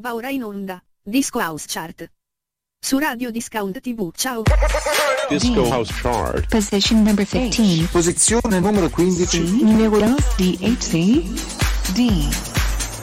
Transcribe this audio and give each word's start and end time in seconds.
Va 0.00 0.14
ora 0.14 0.30
in 0.30 0.42
onda, 0.42 0.82
Disco 1.02 1.40
House 1.40 1.66
Chart. 1.68 2.10
Su 2.82 2.96
Radio 2.96 3.30
Discount 3.30 3.80
TV, 3.80 4.10
ciao. 4.14 4.42
Disco. 5.28 5.68
House 5.68 5.92
Chart. 5.92 6.46
Position 6.48 7.02
number 7.02 7.26
15. 7.26 7.86
Posizione 7.92 8.60
numero 8.60 8.88
15. 8.88 9.62
Numéro 9.62 9.98
DHC. 10.38 11.92
D. 11.92 12.28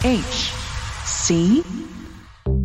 H. 0.02 0.52
C. 1.06 1.64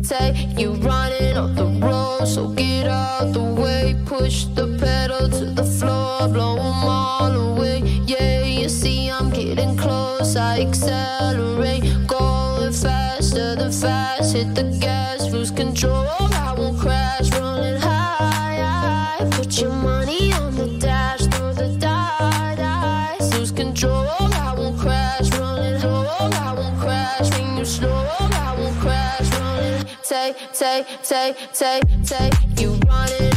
Take 0.01 0.59
you 0.59 0.73
running 0.81 1.37
off 1.37 1.53
the 1.55 1.65
road, 1.79 2.25
so 2.25 2.47
get 2.55 2.87
out 2.87 3.33
the 3.33 3.39
way. 3.39 3.95
Push 4.05 4.45
the 4.55 4.65
pedal 4.79 5.29
to 5.29 5.53
the 5.53 5.63
floor, 5.63 6.02
blow 6.31 6.57
all 6.59 7.31
away. 7.31 7.79
Yeah, 8.05 8.43
you 8.43 8.69
see, 8.69 9.09
I'm 9.09 9.29
getting 9.29 9.75
close. 9.77 10.35
I 10.35 10.61
accelerate, 10.61 11.83
going 12.07 12.73
faster 12.73 13.55
than 13.55 13.71
fast. 13.71 14.33
Hit 14.35 14.55
the 14.55 14.63
gas, 14.79 15.31
lose 15.31 15.51
control. 15.51 16.07
I 16.47 16.53
won't 16.57 16.79
crash, 16.79 17.29
running 17.31 17.79
high. 17.81 18.57
high. 18.61 19.29
Put 19.31 19.59
your 19.61 19.71
money 19.71 20.33
on 20.33 20.55
the 20.55 20.77
dash, 20.79 21.21
throw 21.27 21.53
the 21.53 21.69
die, 21.79 22.55
dice. 22.55 23.33
Lose 23.33 23.51
control, 23.51 24.07
I 24.47 24.53
won't 24.57 24.79
crash, 24.79 25.29
running 25.37 25.81
low. 25.81 26.05
I 26.45 26.53
won't 26.57 26.79
crash 26.79 27.29
when 27.37 27.57
you 27.57 27.65
slow. 27.65 28.05
I 28.19 28.55
won't 28.57 28.77
crash, 28.79 29.29
running. 29.39 29.85
Take, 30.03 30.37
take, 30.53 30.87
take, 31.03 31.35
take, 31.53 31.83
take. 32.03 32.33
You 32.59 32.75
running 32.87 33.32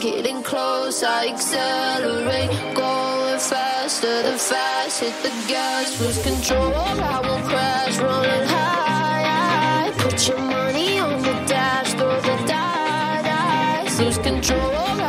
getting 0.00 0.42
close. 0.42 1.02
I 1.02 1.28
accelerate, 1.28 2.50
going 2.74 3.38
faster 3.38 4.22
than 4.22 4.38
fast. 4.38 5.00
Hit 5.00 5.14
the 5.22 5.28
gas, 5.46 6.00
lose 6.00 6.22
control. 6.22 6.74
I 6.74 7.20
won't 7.20 7.44
crash, 7.44 7.98
running 7.98 8.48
high. 8.48 9.92
Put 9.98 10.28
your 10.28 10.38
money 10.38 10.98
on 10.98 11.20
the 11.22 11.34
dash, 11.46 11.92
throw 11.94 12.20
the 12.20 12.36
dice. 12.46 14.00
Lose 14.00 14.18
control. 14.18 14.99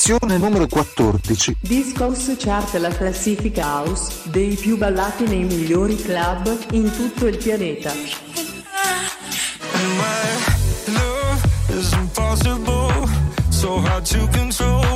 Posizione 0.00 0.38
numero 0.38 0.66
14. 0.66 1.58
Discos 1.60 2.34
Chart 2.38 2.72
la 2.76 2.88
classifica 2.88 3.82
house 3.82 4.30
dei 4.30 4.54
più 4.54 4.78
ballati 4.78 5.24
nei 5.24 5.44
migliori 5.44 5.94
club 5.94 6.56
in 6.70 6.90
tutto 6.90 7.26
il 7.26 7.36
pianeta. 7.36 7.92
love 10.86 11.78
is 11.78 11.92
impossible, 11.92 13.08
so 13.50 13.76
hard 13.76 14.08
to 14.08 14.26
control. 14.32 14.89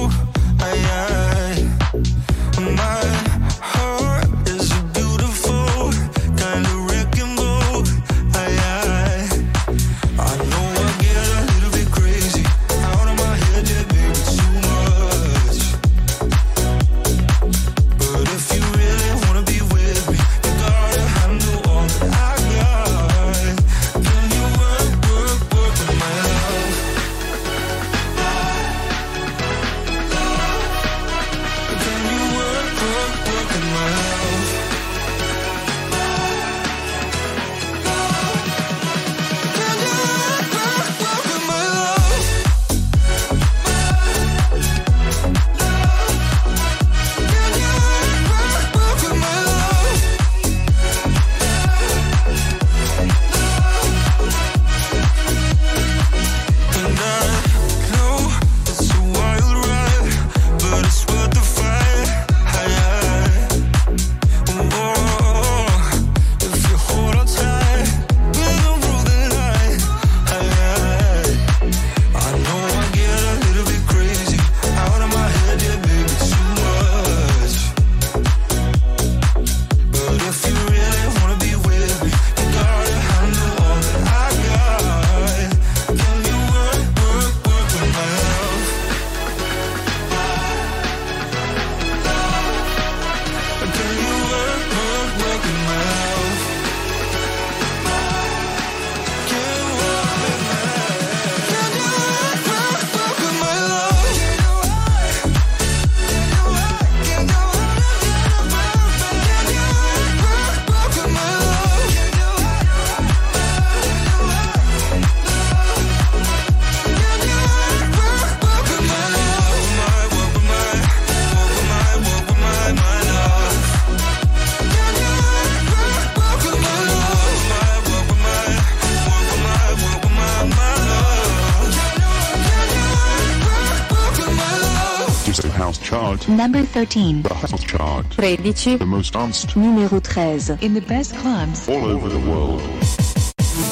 Chart. 136.25 136.37
Number 136.37 136.63
13. 136.63 137.23
The 137.23 137.35
house 137.35 137.65
chart. 137.65 138.07
13. 138.15 138.79
The 138.79 138.87
most 138.87 139.13
danced 139.13 139.49
Numéro 139.49 140.03
13. 140.03 140.59
In 140.61 140.75
the 140.75 140.81
best 140.83 141.15
clubs. 141.17 141.69
all 141.69 141.85
over 141.85 142.09
the 142.09 142.19
world. 142.31 142.63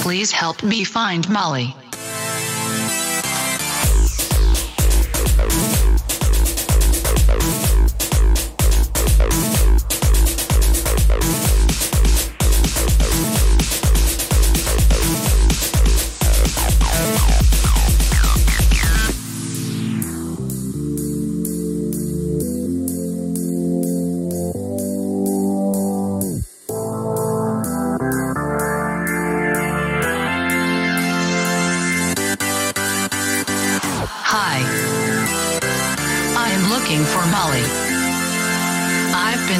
Please 0.02 0.32
help 0.32 0.62
me 0.62 0.84
find 0.84 1.28
Molly. 1.28 1.75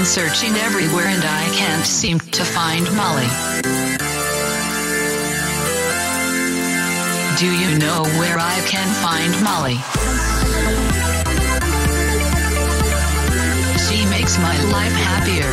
Been 0.03 0.09
searching 0.09 0.57
everywhere 0.57 1.07
and 1.07 1.23
I 1.23 1.45
can't 1.55 1.87
seem 1.87 2.19
to 2.19 2.45
find 2.45 2.85
Molly. 2.97 3.29
Do 7.39 7.47
you 7.47 7.79
know 7.79 8.03
where 8.19 8.37
I 8.39 8.59
can 8.67 8.89
find 9.05 9.33
Molly? 9.45 9.79
She 13.85 14.05
makes 14.11 14.39
my 14.39 14.57
life 14.73 14.97
happier. 15.09 15.51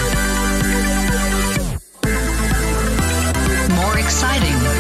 More 3.76 4.00
exciting. 4.00 4.79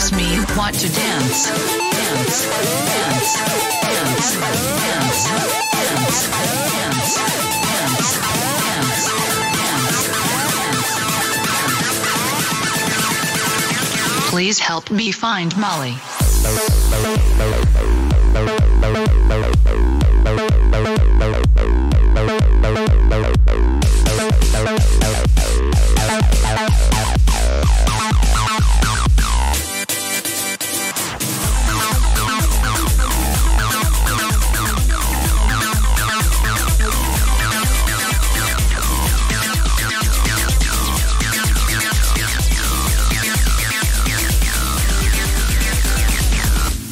Makes 0.00 0.12
me 0.12 0.40
want 0.56 0.74
to 0.74 0.88
dance, 0.90 1.50
dance, 1.50 2.46
dance, 2.48 2.86
dance, 2.88 3.36
dance, 3.82 4.24
dance, 4.40 5.26
dance, 5.70 6.00
dance, 6.00 6.28
dance, 7.60 7.84
dance. 13.50 14.30
Please 14.30 14.58
help 14.58 14.90
me 14.90 15.12
find 15.12 15.54
Molly. 15.58 15.96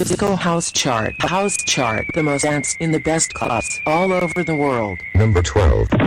Disco 0.09 0.37
House 0.37 0.73
Chart. 0.73 1.15
The 1.21 1.29
House 1.29 1.59
Chart. 1.59 2.07
The 2.15 2.23
most 2.23 2.47
ants 2.47 2.77
in 2.81 2.93
the 2.93 2.99
best 2.99 3.35
class 3.35 3.79
all 3.85 4.11
over 4.11 4.43
the 4.43 4.57
world. 4.57 4.99
Number 5.15 5.43
12. 5.43 5.87
A 5.93 5.99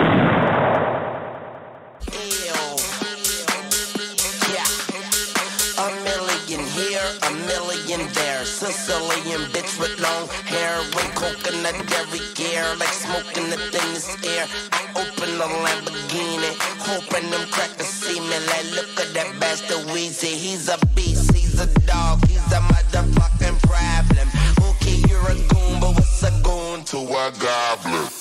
million 6.01 6.65
here, 6.74 7.07
a 7.21 7.31
million 7.45 8.01
there. 8.13 8.44
Sicilian 8.44 9.42
bitch 9.53 9.80
with 9.80 10.00
long 10.00 10.27
hair 10.50 10.81
and 10.81 11.13
coconut 11.13 11.75
every 11.94 12.25
gear, 12.33 12.65
like 12.80 12.89
smoking 12.89 13.51
the 13.51 13.57
thing 13.69 13.92
is 13.94 14.09
air. 14.25 14.47
I 14.71 14.81
open 14.97 15.38
the 15.38 15.45
Lamborghini, 15.45 16.57
hoping 16.89 17.30
them 17.30 17.47
crackers 17.51 17.86
see 17.86 18.19
me. 18.19 18.39
Like, 18.47 18.65
look 18.71 19.00
at 19.00 19.13
that 19.13 19.39
bastard 19.39 19.86
Weezy. 19.94 20.33
He's 20.33 20.69
a 20.69 20.83
beast, 20.95 21.36
he's 21.36 21.59
a 21.59 21.68
dog, 21.81 22.25
he's 22.27 22.51
a 22.51 22.62
motherfucking 22.62 23.31
I 26.23 26.29
go 26.44 26.75
a 27.15 27.31
gobbler. 27.39 28.20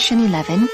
Station 0.00 0.20
11, 0.20 0.66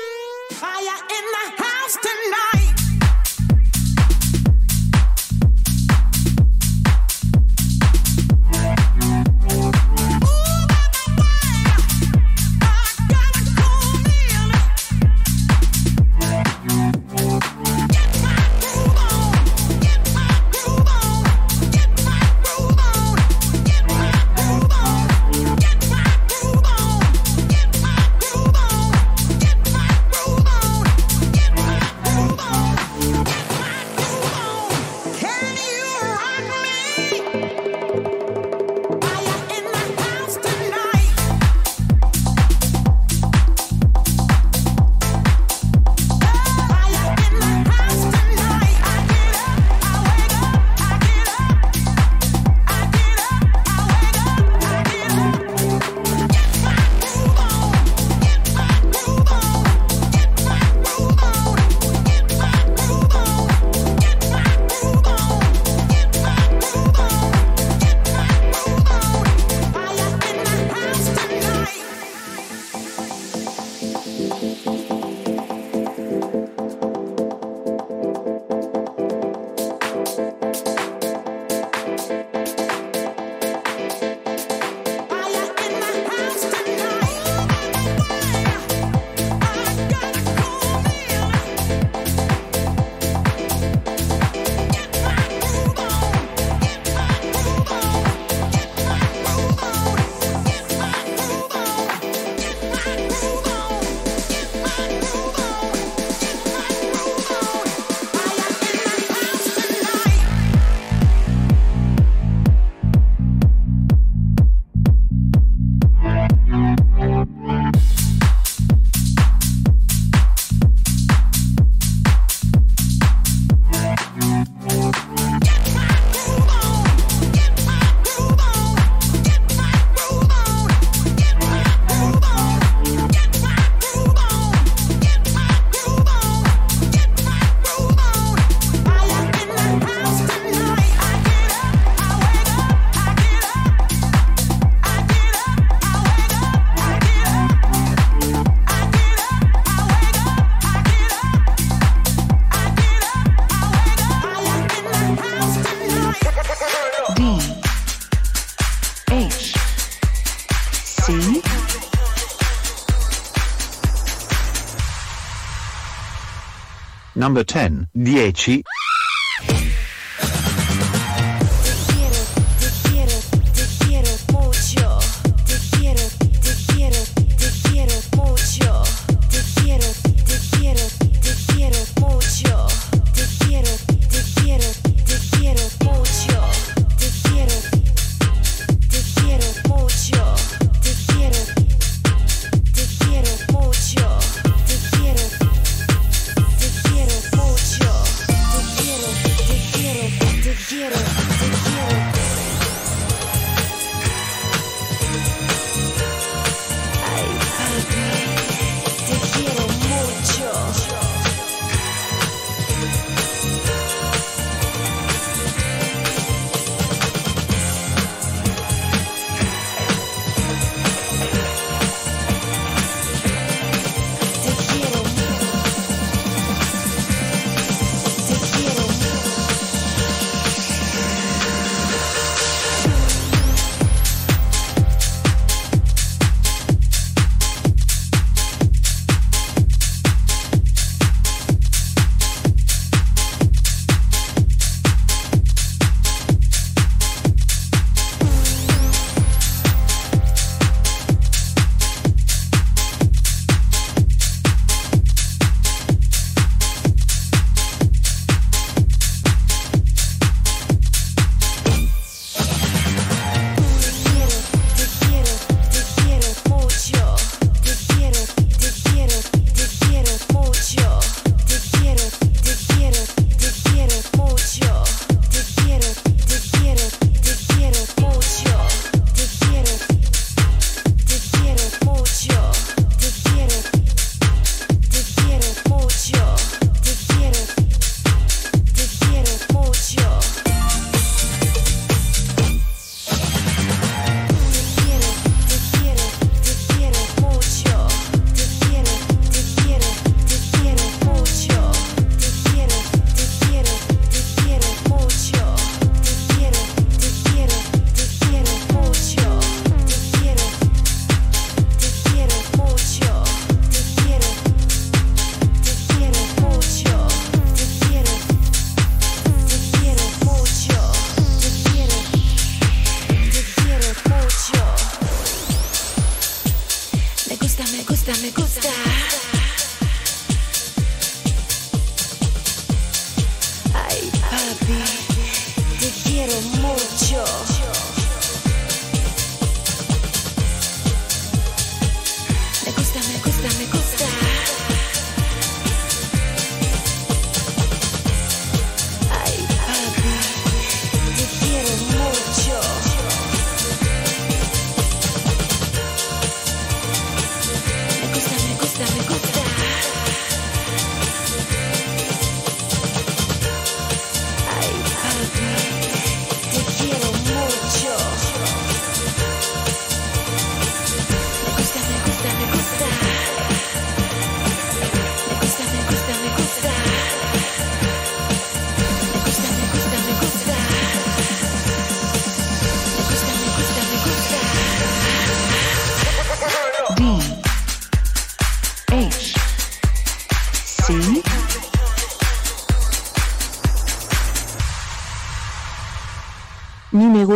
Number 167.27 167.43
10. 167.43 167.89
10. 167.97 168.63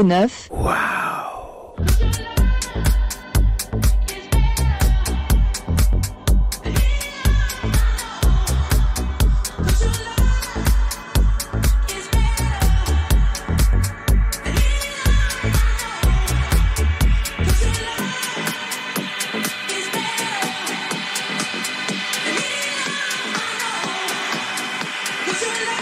Numéro 0.02 0.04
9. 0.04 0.48
It's 25.32 25.44
better. 25.44 25.79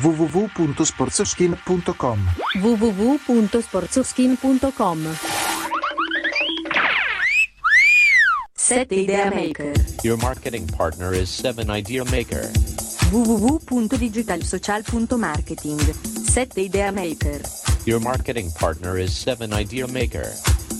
www.sportsoskin.com 0.00 2.18
www.sportsoskin.com. 2.56 5.16
7 8.56 8.98
Idea 8.98 9.30
Maker. 9.30 9.74
Your 10.02 10.16
marketing 10.16 10.66
partner 10.66 11.12
is 11.12 11.28
7 11.28 11.68
Idea 11.70 12.04
Maker. 12.06 12.50
www.digitalsocial.marketing 13.12 15.78
7 15.78 16.58
Idea 16.64 16.90
Maker. 16.90 17.40
Your 17.84 18.00
marketing 18.00 18.50
partner 18.52 18.96
is 18.98 19.14
7 19.14 19.52
Idea 19.52 19.86
Maker. 19.86 20.32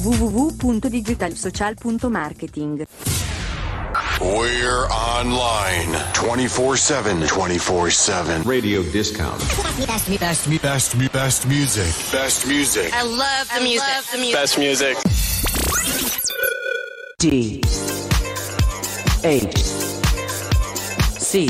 www.digitalsocial.marketing 0.04 2.86
We're 4.20 4.88
online 4.88 5.94
24 6.14 6.78
7. 6.78 7.28
24 7.28 7.90
7. 7.92 8.42
Radio 8.44 8.82
discount. 8.82 9.40
Best, 9.88 10.20
best, 10.20 10.62
best, 10.62 11.14
best 11.14 11.48
music. 11.48 12.12
Best 12.12 12.48
music. 12.48 12.92
I 12.94 13.04
love 13.04 13.50
the 13.54 13.62
music. 13.62 13.88
Love 13.88 14.12
the 14.12 14.18
music. 14.18 14.36
Best 14.36 14.58
music. 14.58 14.98
D 17.20 17.62
H 19.24 19.58
C 21.20 21.48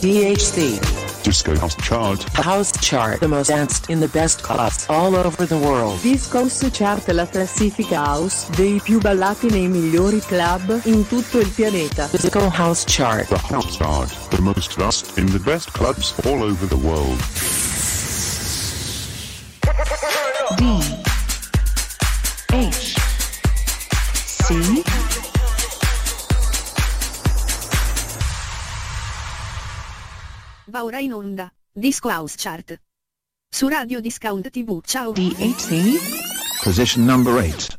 DHC 0.00 1.01
Disco 1.32 1.56
House 1.56 1.76
Chart. 1.76 2.18
The 2.34 2.42
House 2.42 2.72
Chart, 2.72 3.18
the 3.20 3.26
most 3.26 3.48
danced 3.48 3.88
in 3.88 4.00
the 4.00 4.08
best 4.08 4.42
clubs 4.42 4.84
all 4.90 5.16
over 5.16 5.46
the 5.46 5.56
world. 5.56 5.98
Disco 6.02 6.40
House 6.40 6.70
Chart 6.70 7.08
la 7.08 7.26
classifica 7.26 8.04
house 8.04 8.50
dei 8.54 8.78
più 8.82 9.00
ballati 9.00 9.48
nei 9.48 9.66
migliori 9.66 10.20
club 10.20 10.78
in 10.84 11.08
tutto 11.08 11.38
il 11.38 11.48
pianeta. 11.48 12.06
Disco 12.10 12.50
House 12.54 12.84
Chart. 12.86 13.26
The 13.28 13.40
House 13.48 13.78
Chart. 13.78 14.28
The 14.28 14.42
most 14.42 14.76
dust 14.76 15.16
in 15.16 15.24
the 15.24 15.38
best 15.38 15.70
clubs 15.72 16.12
all 16.26 16.42
over 16.42 16.66
the 16.66 16.76
world. 16.76 17.18
Va 30.82 30.88
ora 30.88 30.98
in 30.98 31.12
onda. 31.12 31.52
Disco 31.72 32.08
House 32.08 32.34
Chart. 32.36 32.80
Su 33.48 33.68
Radio 33.68 34.00
Discount 34.00 34.50
TV. 34.50 34.80
Ciao. 34.84 35.12
DHC 35.12 36.60
Position 36.60 37.04
number 37.04 37.36
8. 37.36 37.76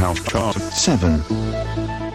House 0.00 0.22
Chart 0.22 0.56
7. 0.56 2.09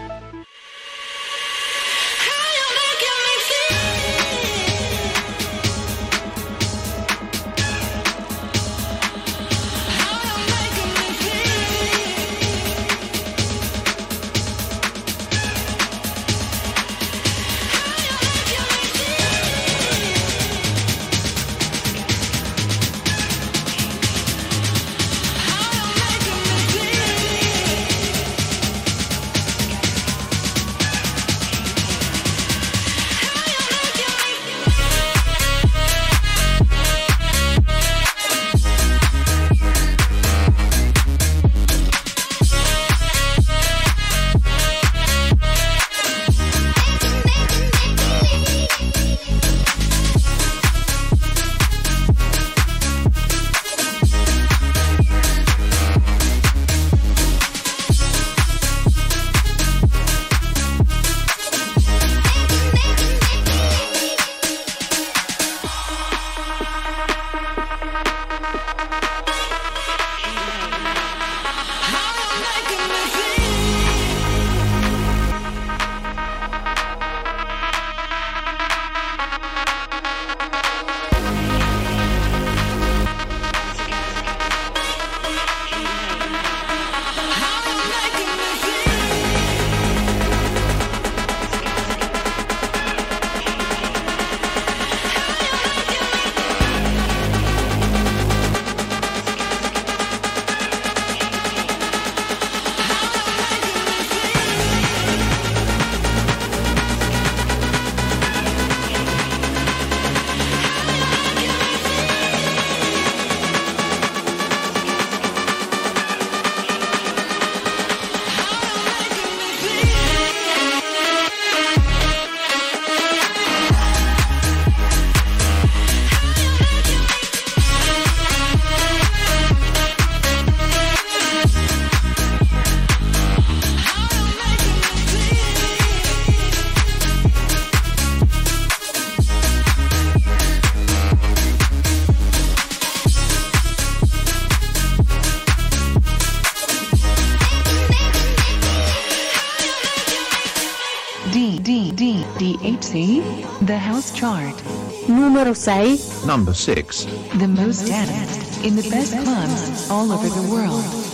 House 154.06 154.18
Chart 154.18 155.08
Numero 155.08 155.52
6. 155.52 156.24
Number 156.24 156.54
6. 156.54 157.04
The 157.38 157.48
most 157.48 157.86
danced 157.86 158.64
in 158.64 158.76
the 158.76 158.88
best 158.88 159.12
clubs 159.12 159.90
all 159.90 160.12
over 160.12 160.28
the 160.28 160.48
world. 160.48 161.05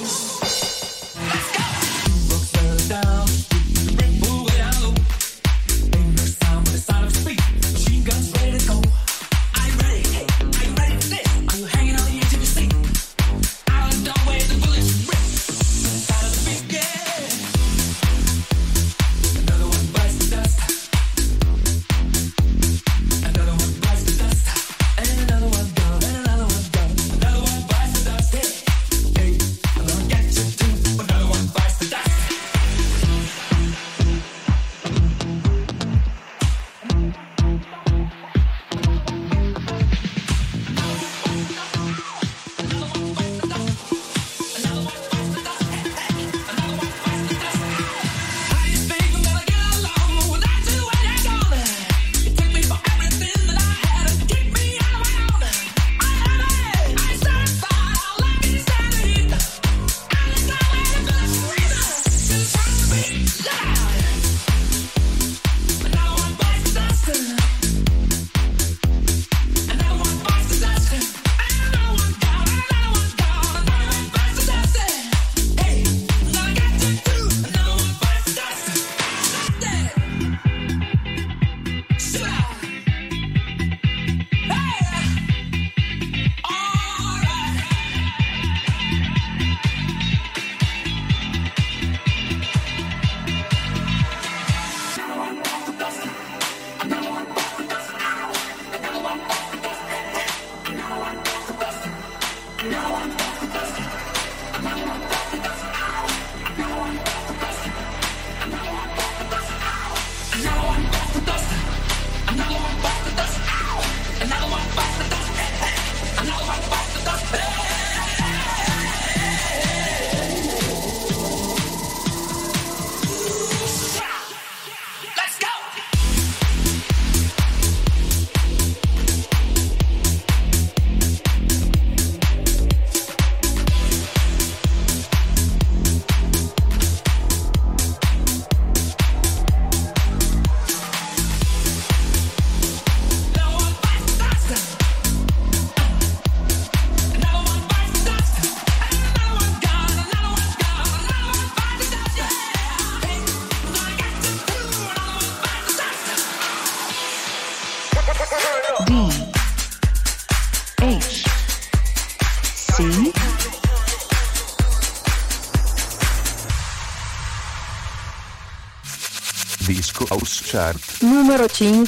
numero 171.23 171.47
5 171.47 171.87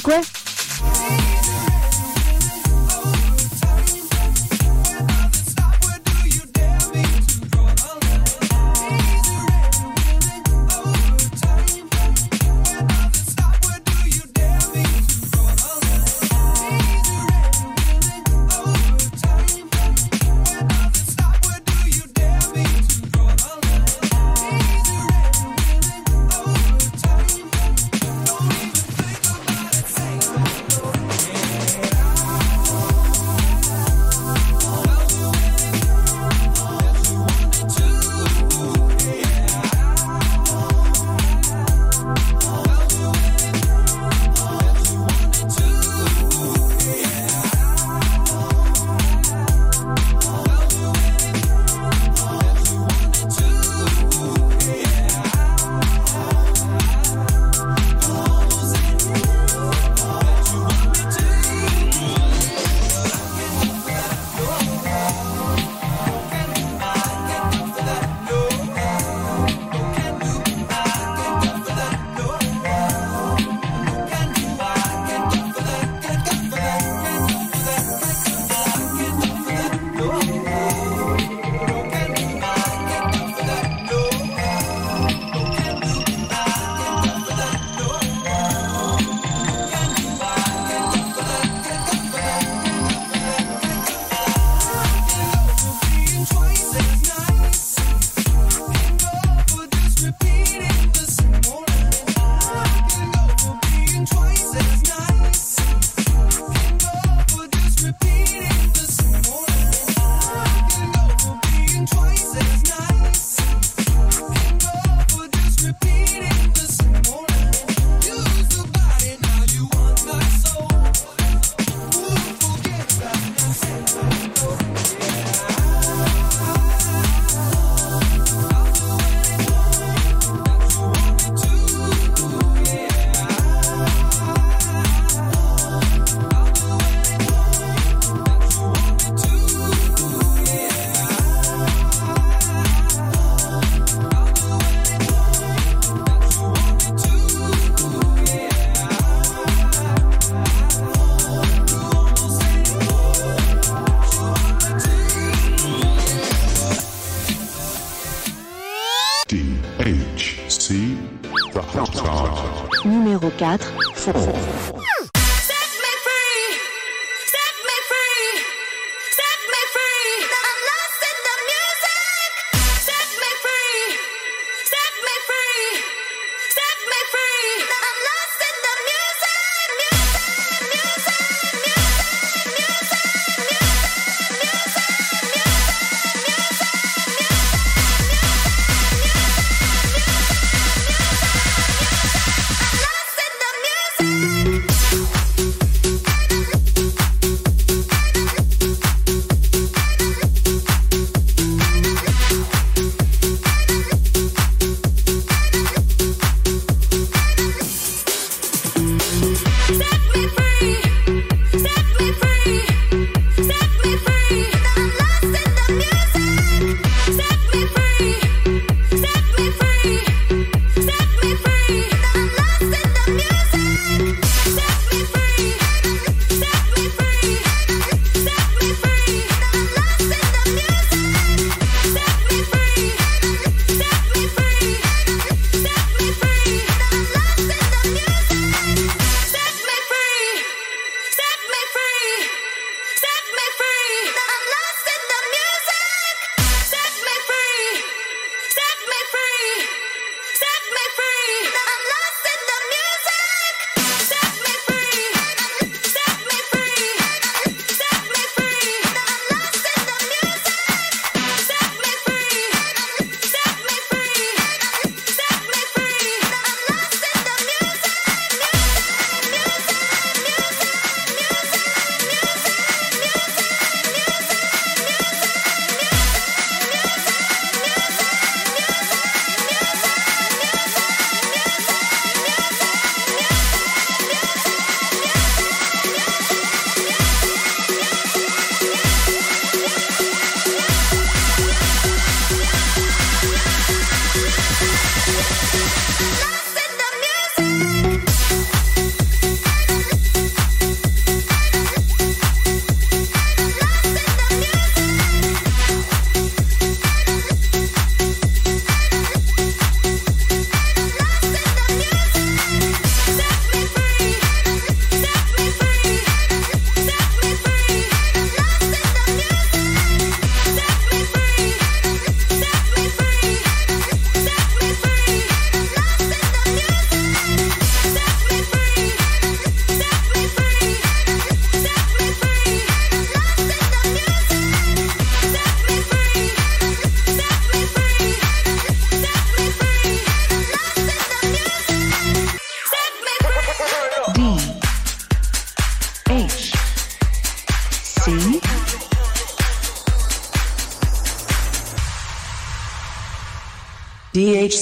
Numero 100.55 100.71
5? 100.71 101.65
D 101.65 101.74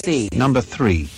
DHC. 0.03 0.33
Number 0.33 0.61
3. 0.61 1.09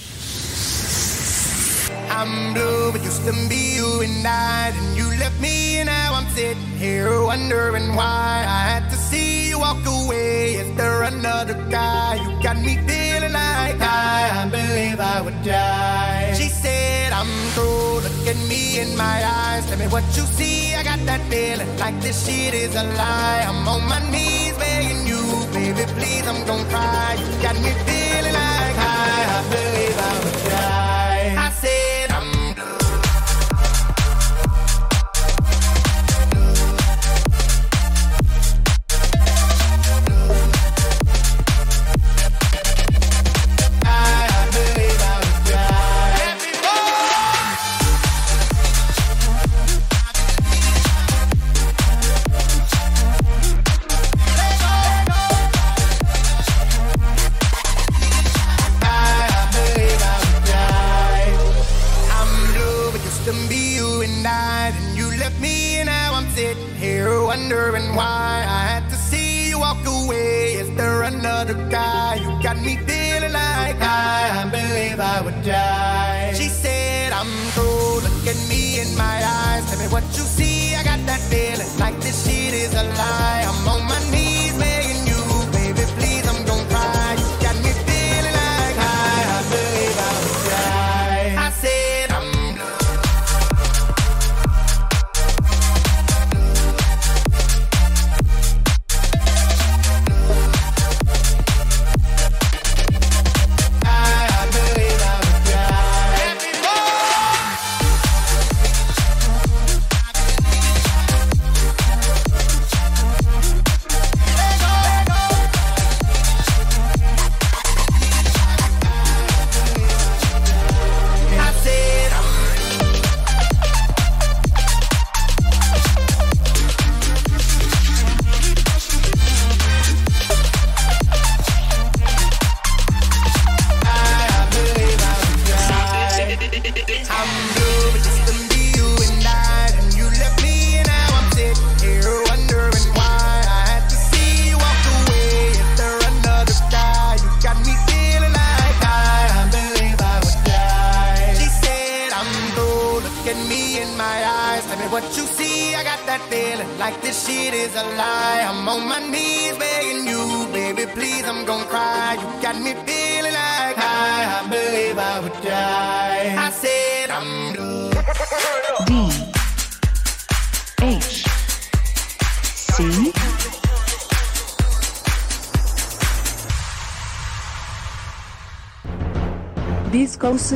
I'm 2.10 2.54
blue, 2.54 2.92
but 2.92 3.04
used 3.04 3.26
to 3.26 3.34
be 3.50 3.76
you 3.76 4.02
and 4.02 4.26
I. 4.26 4.72
Then 4.72 4.96
you 4.96 5.08
left 5.20 5.40
me, 5.42 5.80
and 5.80 5.88
now 5.88 6.14
I'm 6.14 6.28
sitting 6.36 6.78
here 6.78 7.10
wondering 7.24 7.96
why 7.96 8.46
I 8.48 8.62
had 8.70 8.90
to 8.90 8.96
see 8.96 9.50
you 9.50 9.60
walk 9.60 9.84
away. 9.86 10.56
Is 10.56 10.76
there 10.78 11.04
another 11.04 11.56
guy? 11.70 12.16
You 12.16 12.42
got 12.42 12.58
me 12.58 12.78
feeling 12.88 13.34
like 13.34 13.82
I, 13.82 14.44
I 14.44 14.50
believe 14.50 15.00
I 15.00 15.22
would 15.22 15.42
die. 15.44 16.34
She 16.38 16.48
said, 16.48 17.12
I'm 17.12 17.28
through. 17.54 18.02
Look 18.06 18.28
at 18.28 18.38
me 18.48 18.80
in 18.80 18.96
my 18.96 19.18
eyes. 19.26 19.66
Tell 19.68 19.80
me 19.80 19.88
what 19.88 20.06
you 20.16 20.24
see. 20.38 20.76
I 20.76 20.84
got 20.84 21.00
that 21.06 21.22
feeling 21.30 21.68
like 21.80 22.00
this 22.02 22.26
shit 22.26 22.54
is 22.54 22.76
a 22.76 22.84
lie. 22.84 23.46
I'm 23.48 23.68
on 23.68 23.82
my 23.90 24.00
knees 24.12 24.56
begging 24.58 25.08
you, 25.08 25.22
baby, 25.54 25.86
please. 25.98 26.26
I'm 26.28 26.46
gonna 26.46 26.70
cry. 26.70 27.18
You 27.20 27.42
got 27.42 27.56
me 27.56 27.72
feeling 27.88 28.35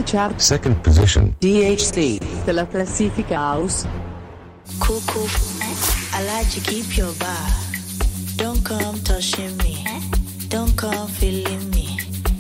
Chart 0.10 0.42
Second 0.42 0.82
position. 0.82 1.36
DHC. 1.40 2.18
della 2.44 2.66
classifica 2.66 3.38
House. 3.38 3.88
Cuckoo, 4.80 5.26
eh? 5.62 6.18
I 6.18 6.24
like 6.24 6.50
to 6.50 6.60
keep 6.62 6.98
your 6.98 7.14
bar. 7.20 7.48
Don't 8.36 8.60
come 8.64 9.00
touching 9.04 9.56
me. 9.58 9.84
Eh? 9.86 10.02
Don't 10.48 10.76
come 10.76 11.08
feeling 11.08 11.70
me. 11.70 12.00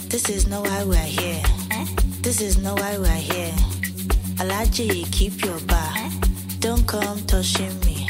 This 0.09 0.29
is 0.29 0.47
not 0.47 0.65
why 0.65 0.83
we're 0.83 0.97
here. 0.97 1.43
Eh? 1.69 1.85
This 2.23 2.41
is 2.41 2.57
not 2.57 2.79
why 2.79 2.97
we're 2.97 3.23
here. 3.35 3.53
I 4.39 4.45
like 4.45 4.71
to 4.77 4.87
keep 5.11 5.45
your 5.45 5.59
bar. 5.67 5.93
Don't 6.61 6.87
come 6.87 7.21
touching 7.27 7.79
me. 7.81 8.09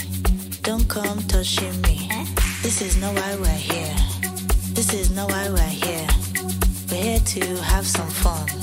Don't 0.61 0.87
come 0.87 1.19
touching 1.27 1.81
me. 1.81 2.07
This 2.63 2.81
is 2.81 2.95
not 2.95 3.13
why 3.13 3.35
we're 3.35 3.59
here. 3.59 3.95
This 4.71 4.93
is 4.93 5.11
not 5.11 5.29
why 5.29 5.49
we're 5.49 5.75
here. 5.83 6.07
We're 6.89 7.03
here 7.03 7.19
to 7.19 7.61
have 7.63 7.85
some 7.85 8.09
fun. 8.09 8.58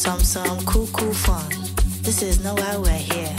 Some, 0.00 0.20
some 0.20 0.64
cool, 0.64 0.88
cool 0.94 1.12
fun. 1.12 1.50
This 2.00 2.22
is 2.22 2.42
not 2.42 2.58
why 2.58 2.74
we're 2.78 2.90
here. 2.90 3.36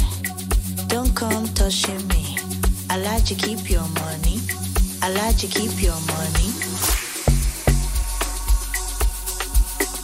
Don't 0.89 1.11
come 1.15 1.47
touching 1.55 2.07
me. 2.07 2.37
I 2.87 2.99
like 2.99 3.25
to 3.25 3.33
keep 3.33 3.67
your 3.67 3.81
money. 3.81 4.39
I 5.01 5.09
like 5.09 5.37
to 5.37 5.47
keep 5.47 5.81
your 5.81 5.99
money. 6.05 6.53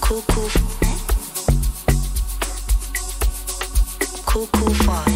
Cool, 0.02 0.18
eh? 0.18 0.34
cool. 0.34 0.50
Cool, 4.26 4.48
cool 4.52 4.74
fun. 4.74 5.07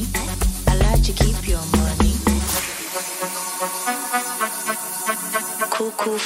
Your 0.00 0.08
money. 0.08 0.40
I 0.66 0.74
like 0.76 1.02
to 1.02 1.12
keep 1.12 1.46
your 1.48 1.60
money. 1.76 2.14
Cool, 5.70 5.92
cool. 5.92 6.18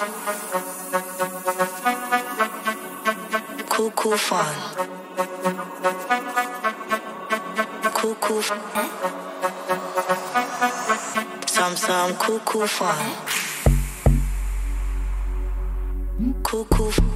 Cool, 16.45 16.65
cool 16.67 17.14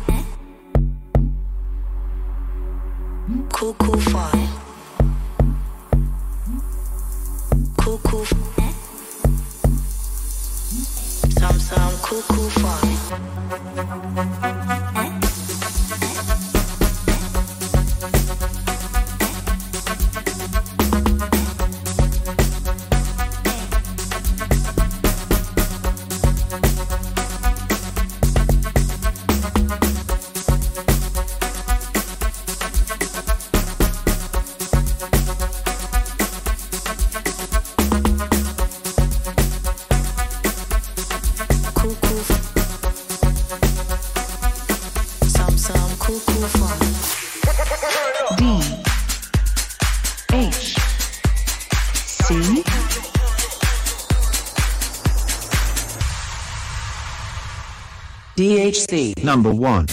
DHC 58.89 59.23
Number 59.23 59.51
1. 59.51 59.87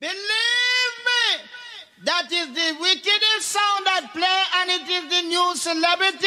Believe 0.00 0.14
me, 1.08 1.40
that 2.04 2.30
is 2.30 2.48
the 2.48 2.76
wickedest 2.80 3.42
sound 3.42 3.86
that 3.86 4.10
play, 4.12 4.42
and 4.56 4.70
it 4.70 4.88
is 4.88 5.08
the 5.08 5.28
new 5.28 5.56
celebrity. 5.56 6.26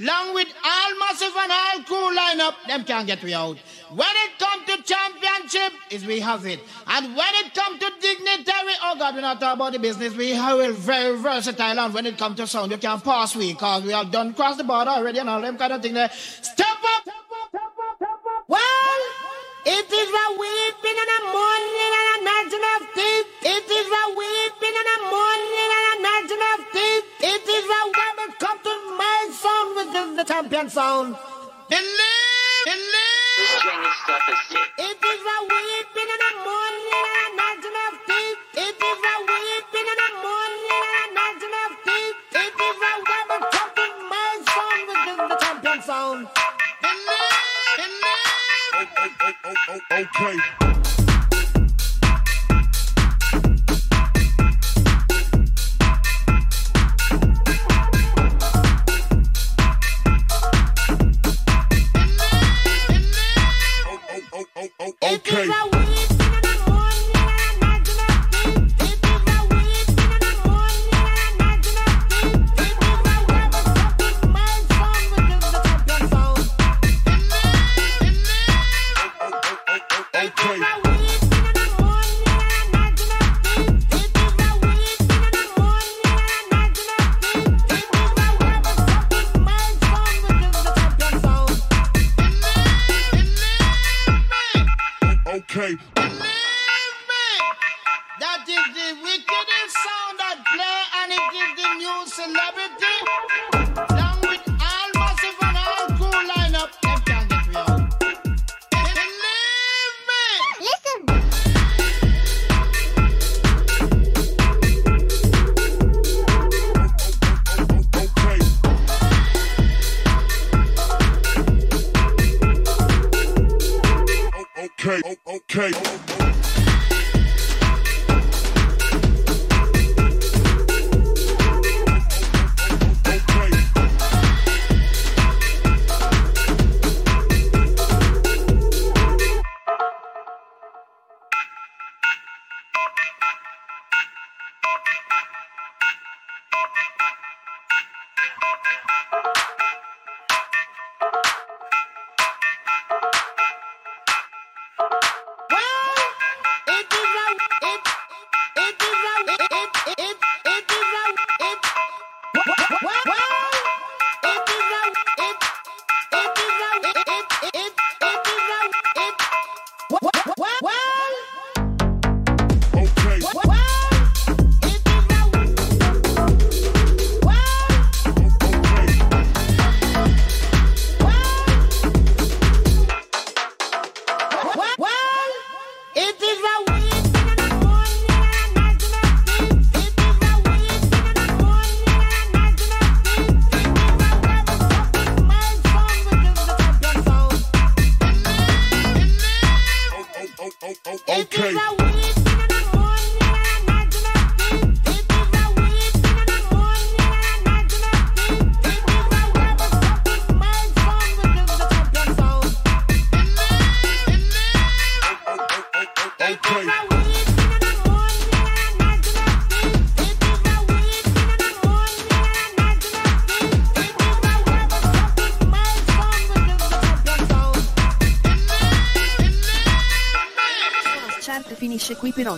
Along 0.00 0.34
with 0.34 0.48
all 0.64 0.98
massive 1.00 1.32
and 1.36 1.50
all 1.50 1.82
cool 1.84 2.14
lineup, 2.14 2.54
them 2.68 2.84
can't 2.84 3.06
get 3.06 3.20
we 3.24 3.34
out. 3.34 3.56
When 3.90 4.06
it 4.06 4.38
come 4.38 4.64
to 4.66 4.82
championship, 4.82 5.72
is 5.90 6.04
we 6.04 6.20
have 6.20 6.46
it. 6.46 6.60
And 6.86 7.16
when 7.16 7.34
it 7.34 7.52
come 7.52 7.78
to 7.80 7.92
dignitary, 8.00 8.74
oh 8.82 8.94
God, 8.96 9.16
we 9.16 9.22
not 9.22 9.40
talk 9.40 9.56
about 9.56 9.72
the 9.72 9.80
business. 9.80 10.14
We 10.14 10.30
have 10.30 10.60
it 10.60 10.74
very 10.76 11.18
versatile. 11.18 11.80
And 11.80 11.92
when 11.92 12.06
it 12.06 12.16
come 12.16 12.36
to 12.36 12.46
sound, 12.46 12.70
you 12.70 12.78
can't 12.78 13.02
pass 13.02 13.34
we, 13.34 13.54
cause 13.54 13.82
we 13.82 13.90
have 13.90 14.12
done 14.12 14.34
cross 14.34 14.56
the 14.56 14.62
border 14.62 14.90
already 14.90 15.18
and 15.18 15.28
all 15.28 15.40
them 15.40 15.56
kind 15.56 15.72
of 15.72 15.82
thing 15.82 15.94
there. 15.94 16.10
Step 16.12 16.66
up! 16.84 17.27
Well, 18.48 19.00
it 19.66 19.92
is 19.92 20.08
a 20.08 20.26
weeping 20.40 20.96
and 20.96 21.12
a 21.16 21.20
mourning 21.36 21.92
and 22.00 22.08
a 22.08 22.24
gnashing 22.24 22.64
of 22.64 22.82
teeth. 22.96 23.28
It 23.44 23.68
is 23.68 23.88
a 23.92 24.04
weeping 24.16 24.72
and 24.72 24.88
a 24.88 24.98
mourning 25.12 25.68
and 25.76 25.86
a 25.92 25.94
gnashing 26.00 26.44
of 26.56 26.60
teeth. 26.72 27.04
It 27.28 27.44
is 27.44 27.68
a 27.68 27.80
when 27.92 28.16
it 28.24 28.38
comes 28.40 28.62
to 28.64 28.72
my 28.96 29.28
which 29.76 29.92
is 29.92 30.16
the 30.16 30.24
champion 30.24 30.70
sound. 30.70 31.16
Believe, 31.68 32.64
believe. 32.64 33.36
This 33.36 33.52
Chinese 33.60 34.00
stuff 34.00 34.24
is 34.32 34.40
sick. 34.48 34.68
It 34.80 34.96
is 34.96 35.22
a 35.28 35.38
weeping 35.44 36.08
and 36.08 36.24
a 36.24 36.32
mourning 36.40 37.04
and 37.04 37.20
a 37.20 37.36
gnashing 37.36 37.67
Oh, 49.50 49.54
oh, 49.70 49.80
oh, 49.90 49.96
okay. 49.96 50.36
Okay. 65.00 65.48
Okay. 65.48 65.77
Okay. 95.68 96.07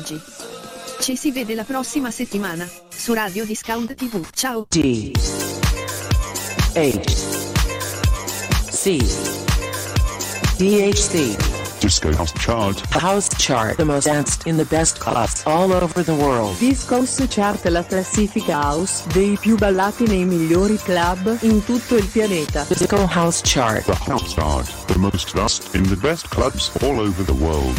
Oggi. 0.00 0.20
Ci 1.00 1.16
si 1.16 1.30
vede 1.30 1.54
la 1.54 1.64
prossima 1.64 2.10
settimana, 2.10 2.68
su 2.88 3.12
Radio 3.12 3.44
Discount 3.44 3.94
TV. 3.94 4.26
Ciao! 4.32 4.66
D 4.68 5.12
H 6.74 7.14
C 8.70 8.98
DHC 10.56 11.36
Disco 11.80 12.10
House 12.10 12.32
Chart. 12.36 12.88
The 12.90 12.98
House 12.98 13.28
Chart, 13.38 13.76
the 13.76 13.84
most 13.84 14.04
danced 14.06 14.46
in 14.46 14.56
the 14.56 14.66
best 14.66 14.98
clubs 14.98 15.42
all 15.46 15.72
over 15.72 16.02
the 16.02 16.14
world. 16.14 16.58
Disco 16.58 16.96
House 16.96 17.26
Chart 17.26 17.64
la 17.68 17.82
classifica 17.82 18.60
house 18.60 19.02
dei 19.12 19.36
più 19.40 19.56
ballati 19.56 20.04
nei 20.06 20.24
migliori 20.24 20.76
club 20.76 21.38
in 21.40 21.64
tutto 21.64 21.96
il 21.96 22.06
pianeta. 22.06 22.66
Disco 22.68 23.08
House 23.10 23.40
Chart. 23.42 23.84
The 23.84 23.96
House 24.06 24.34
Chart. 24.34 24.84
The 24.86 24.98
most 24.98 25.34
dust 25.34 25.74
in 25.74 25.82
the 25.84 25.96
best 25.96 26.28
clubs 26.28 26.70
all 26.82 27.00
over 27.00 27.24
the 27.24 27.32
world. 27.32 27.74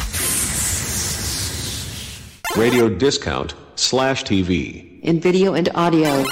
Radio 2.58 2.90
discount 2.90 3.56
slash 3.76 4.26
TV. 4.26 5.00
In 5.04 5.22
video 5.22 5.54
and 5.54 5.70
audio. 5.74 6.26